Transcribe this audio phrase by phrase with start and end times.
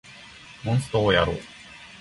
[0.63, 1.37] モンストをやろう